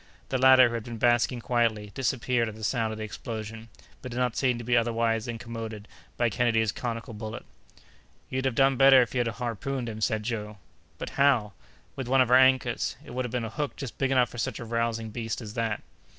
The 0.29 0.39
latter, 0.39 0.67
who 0.69 0.73
had 0.73 0.83
been 0.85 0.97
basking 0.97 1.41
quietly, 1.41 1.91
disappeared 1.93 2.49
at 2.49 2.55
the 2.55 2.63
sound 2.63 2.91
of 2.91 2.97
the 2.97 3.03
explosion, 3.03 3.69
but 4.01 4.09
did 4.09 4.17
not 4.17 4.35
seem 4.35 4.57
to 4.57 4.63
be 4.63 4.75
otherwise 4.75 5.27
incommoded 5.27 5.87
by 6.17 6.31
Kennedy's 6.31 6.71
conical 6.71 7.13
bullet. 7.13 7.45
"You'd 8.27 8.45
have 8.45 8.55
done 8.55 8.77
better 8.77 9.03
if 9.03 9.13
you 9.13 9.19
had 9.19 9.27
harpooned 9.27 9.87
him," 9.87 10.01
said 10.01 10.23
Joe. 10.23 10.57
"But 10.97 11.11
how?" 11.21 11.53
"With 11.95 12.07
one 12.07 12.19
of 12.21 12.31
our 12.31 12.35
anchors. 12.37 12.95
It 13.05 13.11
would 13.13 13.25
have 13.25 13.31
been 13.31 13.45
a 13.45 13.49
hook 13.51 13.75
just 13.75 13.99
big 13.99 14.09
enough 14.09 14.29
for 14.29 14.39
such 14.39 14.57
a 14.59 14.65
rousing 14.65 15.11
beast 15.11 15.39
as 15.39 15.53
that!" 15.53 15.83